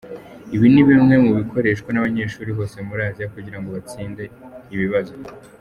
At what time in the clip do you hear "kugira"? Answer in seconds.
3.33-3.57